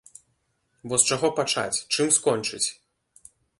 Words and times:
Бо 0.91 0.99
з 1.03 1.11
чаго 1.11 1.29
пачаць, 1.41 1.83
чым 1.93 2.07
скончыць?! 2.19 2.65